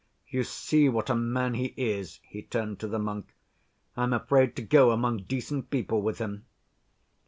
You 0.27 0.43
see 0.43 0.89
what 0.89 1.11
a 1.11 1.15
man 1.15 1.53
he 1.53 1.75
is"—he 1.77 2.41
turned 2.41 2.79
to 2.79 2.87
the 2.87 2.97
monk—"I'm 2.97 4.13
afraid 4.13 4.55
to 4.55 4.63
go 4.63 4.89
among 4.89 5.25
decent 5.25 5.69
people 5.69 6.01
with 6.01 6.17
him." 6.17 6.45